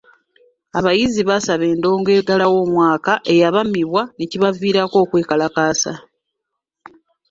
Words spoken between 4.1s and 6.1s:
ne kibaviirako okwekalakaasa.